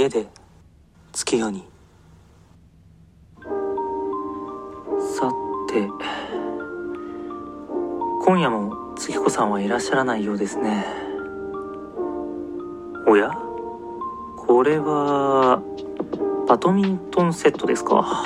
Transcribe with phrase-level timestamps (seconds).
[0.00, 0.26] 家で
[1.12, 1.68] 月夜に
[4.98, 5.30] さ
[5.68, 5.86] て
[8.24, 10.86] 今夜も月子さんはいらっしゃらないようですね
[13.06, 13.30] おや
[14.38, 15.62] これは
[16.48, 18.24] バドミントンセットですか?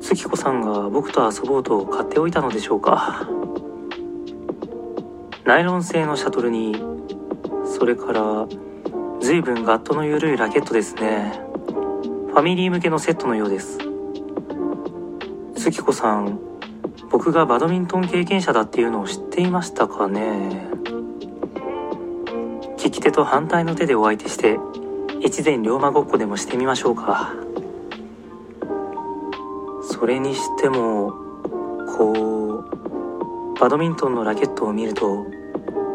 [0.00, 3.28] 月子さんが僕と遊ぼうと買っておいたのでしょうか
[5.44, 6.74] ナイロン製のシャトルに
[7.64, 8.48] それから
[9.22, 11.40] 随分ガットの緩いラケットですね。
[11.64, 13.78] ファミリー向けのセットのようです。
[15.54, 16.40] 月子さん
[17.08, 20.66] 僕がバドミントン経験者だっていうのを知っていましたかね？
[22.82, 24.58] 利き手と反対の手でお相手して
[25.24, 27.32] 越前龍馬ごっこでもしてみましょうか。
[29.82, 31.12] それにしても
[31.96, 35.26] こうバドミントンのラケットを見ると青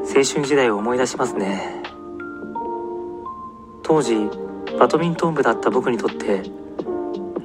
[0.05, 1.83] 春時代を思い出しますね。
[3.87, 4.29] 当時
[4.77, 6.43] バドミントン部だった僕にとって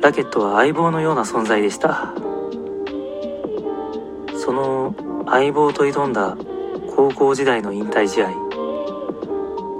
[0.00, 2.12] ラケットは相棒のような存在でした。
[4.36, 6.36] その相棒と挑んだ
[6.96, 8.30] 高校時代の引退試合。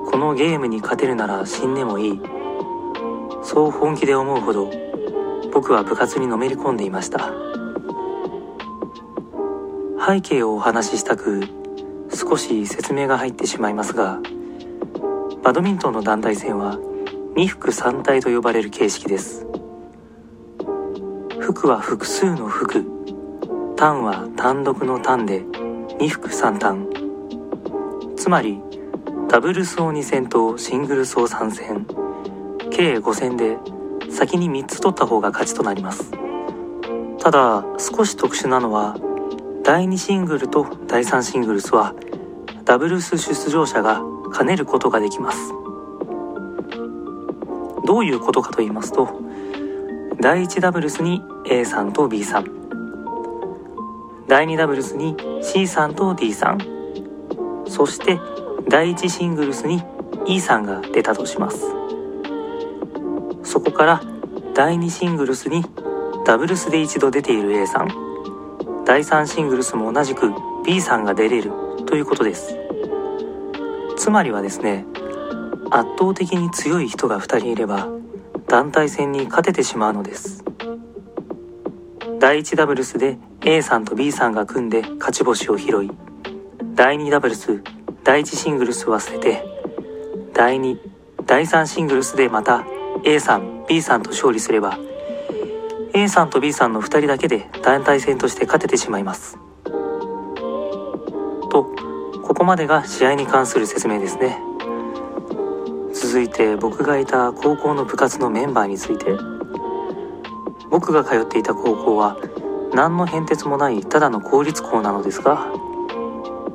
[0.09, 2.21] このゲームに勝てるなら死んでもいい。
[3.43, 4.71] そう本気で思うほど
[5.53, 7.33] 僕は部活にのめり込んでいました。
[10.07, 11.43] 背景をお話ししたく
[12.15, 14.21] 少し説明が入ってしまいますが
[15.43, 16.79] バドミントンの団体戦は
[17.35, 19.45] 2服3体と呼ばれる形式です。
[21.41, 22.84] 服は複数の服。
[23.75, 26.87] 単は単独の単で2服3単。
[28.17, 28.61] つまり
[29.29, 31.87] ダブルスを2戦とシングルスを3戦。
[32.71, 33.59] 計5戦で
[34.11, 36.12] 先に3つ取った方が勝ちとなります。
[37.19, 38.97] ただ少し特殊なのは
[39.65, 41.97] 第2シングルと第3シングルスは
[42.65, 45.53] ダブルス出場者が兼ねることができます。
[47.84, 49.09] どういうことかと言いますと
[50.20, 52.44] 第1ダブルスに A さんと B さん。
[54.28, 56.59] 第2ダブルスに C さんと D さん。
[57.66, 58.21] そして
[58.69, 59.82] 第1シングルスに
[60.26, 61.66] E さんが出たとします。
[63.42, 64.00] そこから
[64.54, 65.65] 第2シングルスに
[66.25, 67.88] ダブルスで一度出ている A さん。
[68.84, 70.32] 第3シングルスも同じく
[70.65, 71.50] B さんが出れる
[71.84, 72.62] ということです。
[74.03, 74.85] つまりはですね
[75.71, 77.87] 圧倒的に強い人が2人いれば
[78.49, 80.43] 団体戦に勝ててしまうのです。
[82.19, 85.91] 第1ダブルスで A さんと B さんが組んで勝ち星を拾い
[86.75, 87.63] 第2ダブルス
[88.03, 89.45] 第1シングルスは捨てて
[90.34, 90.79] 第2
[91.25, 92.67] 第3シングルスでまた
[93.05, 94.81] A さん B さんと勝利すれば
[95.95, 99.39] A さんと B さんの2人だけで団体戦として勝ててしまいます。
[102.42, 104.36] ここまでが試合に関する説明ですね。
[105.94, 109.16] 続いて僕がいた高校の部活のメンバーについて。
[110.69, 112.16] 僕が通っていた高校は
[112.75, 115.53] 何の変哲もないただの公立校なのですが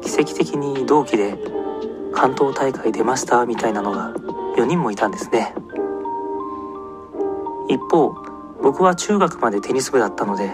[0.01, 1.37] 奇跡的に同期で
[2.13, 4.11] 関東大会出ましたみたいなのが
[4.57, 5.55] 4人もいたんですね。
[7.69, 8.13] 一方
[8.61, 10.51] 僕は中学までテニス部だったので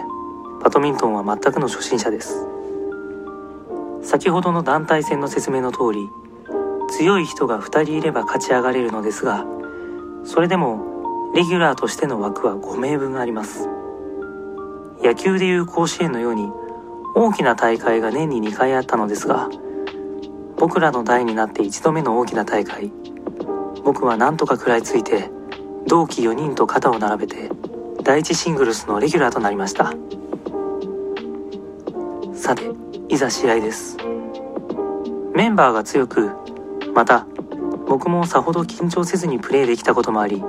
[0.64, 2.54] バドミントンは全くの初心者です。
[4.04, 6.10] 先ほどの団体戦の説明の通り
[6.90, 9.46] 強い人が2人いれば勝ち上がれるのですが
[10.26, 13.68] それでもレギュラーとしての枠は5名分あります。
[15.02, 16.50] 野球でいう甲子園のように
[17.16, 19.50] 大きな大会が年に2回あったのですが
[20.58, 22.92] 僕らの代になって1度目の大きな大会
[23.84, 25.30] 僕はなんとか食らいついて
[25.88, 27.50] 同期4人と肩を並べて
[28.04, 29.94] 第一シングルスのレギュラーとなりました。
[32.34, 32.70] さて
[33.14, 33.96] いざ試合です。
[35.36, 36.32] メンバーが強く
[36.96, 37.28] また
[37.88, 40.44] 僕もさほど緊張せずにプレーできたこともあり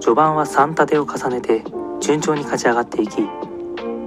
[0.00, 1.62] 序盤は3立てを重ねて
[2.00, 3.22] 順調に勝ち上がっていき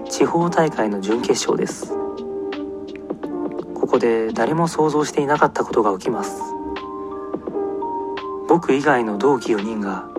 [0.09, 1.93] 地方大会の準決勝です。
[3.73, 6.41] ここで誰も想像していなかったことが起きます。
[8.49, 10.09] 僕以外の同期4人が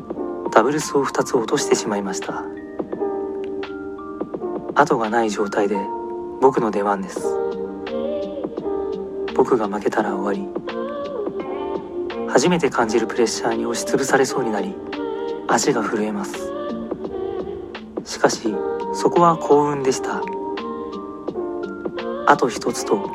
[0.52, 2.44] ダブルスを2つ落としてしまいました。
[4.74, 5.76] 後がない状態で
[6.40, 7.20] 僕の出番です。
[9.34, 10.48] 僕が負けたら終わり。
[12.28, 14.74] 初めて感じるプレッシャーに押しつぶされそうになり
[15.48, 16.52] 足が震えます。
[18.04, 18.54] しかし
[18.92, 20.22] そこは幸運でした。
[22.26, 23.10] あと一つと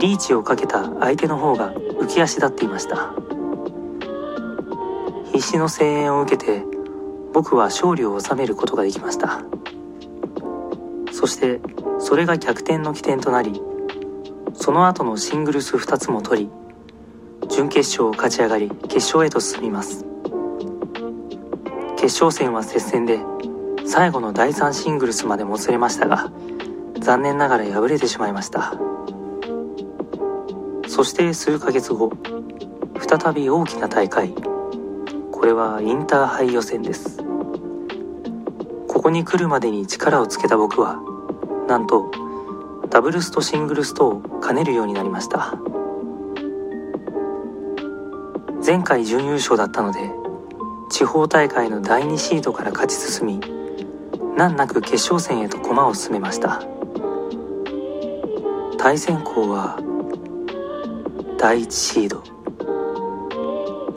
[0.00, 3.14] リーチをかけた相手の方が浮き足立っていました。
[5.32, 6.64] 必死の声援を受けて
[7.32, 9.42] 僕は勝利を収めることができました。
[11.12, 11.60] そして
[12.04, 13.62] それが逆転の起点となり
[14.52, 16.50] その後のシングルス2つも取り
[17.48, 20.04] 準決勝を勝ち上がり決勝へと進みます。
[21.96, 23.20] 決勝戦は接戦で
[23.86, 26.30] 最後の第3シングルスまでもつれましたが
[27.00, 28.74] 残念ながら敗れてしまいました。
[30.86, 32.12] そして数ヶ月後
[33.08, 34.34] 再び大きな大会。
[35.32, 37.24] これはインターハイ予選です。
[38.88, 41.13] ここに来るまでに力をつけた僕は
[41.68, 42.10] なんと
[42.90, 45.58] ダブルスとシングルスとを兼ねるようになりました。
[48.64, 50.10] 前回準優勝だったので
[50.90, 53.40] 地方大会の第2シードから勝ち進み
[54.36, 56.62] 難なく決勝戦へと駒を進めました。
[58.78, 59.78] 対戦校は
[61.38, 62.22] 第1シード。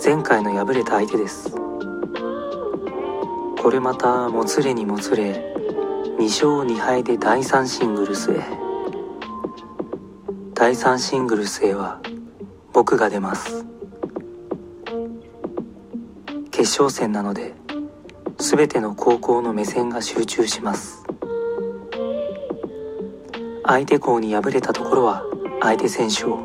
[0.04, 1.56] 前回の敗れた相手です。
[3.62, 5.54] これまたもつれにもつれ
[6.18, 8.44] 2勝2敗で第3シングルスへ。
[10.56, 12.02] 第3シングルスへは
[12.74, 13.64] 僕が出ます。
[16.50, 17.54] 決勝戦なので
[18.40, 21.06] 全ての高校の目線が集中します。
[23.64, 25.24] 相手校に敗れたところは
[25.62, 26.40] 相手選手を。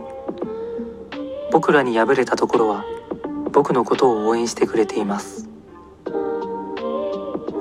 [1.50, 2.84] 僕らに敗れたところは
[3.52, 5.48] 僕のことを応援してくれています。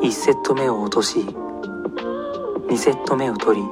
[0.01, 1.25] 1セット目を落とし
[2.71, 3.68] 2セット目を取り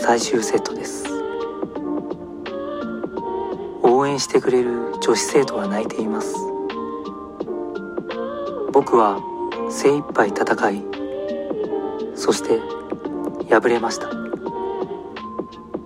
[0.00, 1.04] 最終セットです。
[3.80, 6.34] 応援してくれる女子生徒は泣いています。
[8.72, 9.20] 僕は
[9.70, 10.84] 精一杯戦い
[12.16, 12.58] そして
[13.48, 14.10] 敗れました。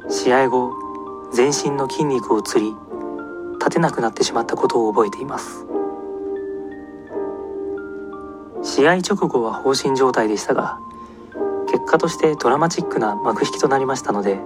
[0.09, 0.73] 試合後
[1.35, 2.75] 全身の筋肉をつり
[3.59, 5.67] 立てなくなってしまったことを覚えています。
[8.63, 10.81] 試合直後は放心状態でしたが
[11.89, 14.39] 果としてドラマチックな幕引きとなりましたので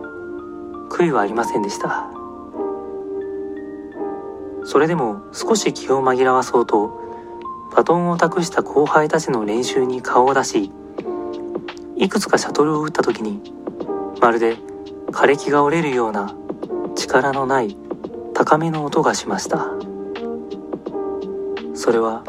[0.91, 2.07] 悔いはありませんでした。
[4.65, 7.01] それでも少し気を紛らわそうと
[7.75, 10.71] バトンを託した後輩たちの練習に顔を出し
[11.97, 13.43] いくつかシャトルを打った時に
[14.21, 14.57] まるで
[15.11, 16.35] 枯れ木が折れるような
[16.95, 17.77] 力のない
[18.35, 19.67] 高めの音がしました。
[21.75, 22.23] それは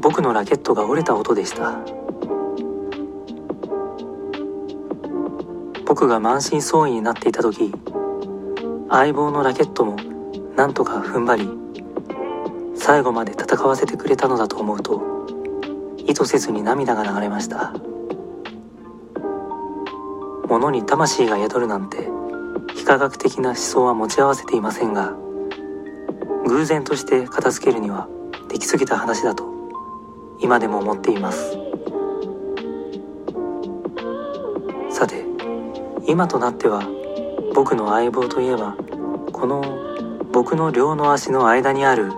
[0.00, 2.03] 僕のラケットが折れた音でした。
[5.86, 7.72] 僕が満身創痍になっていた時
[8.90, 9.96] 相棒のラケットも
[10.56, 11.48] なんとか踏ん張り
[12.76, 15.02] 最後まで戦わせてくれたのだと思うと
[16.06, 17.72] 意図せずに涙が流れました。
[20.48, 22.08] 物に魂が宿るなんて
[22.76, 25.14] 非科学的な思想は持ち合わせていませんが
[26.46, 28.08] 偶然として片付けるには
[28.48, 29.44] できすぎた話だと
[30.40, 31.63] 今でも思っています。
[36.06, 36.82] 今となっては
[37.54, 38.76] 僕の相棒といえば
[39.32, 39.62] この
[40.32, 42.12] 僕の両の足の間にある